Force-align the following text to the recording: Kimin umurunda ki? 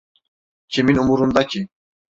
Kimin 0.71 0.97
umurunda 1.01 1.41
ki? 1.49 1.61